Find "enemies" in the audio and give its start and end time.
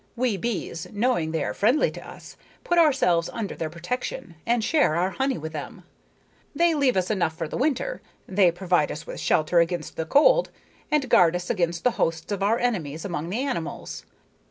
12.57-13.05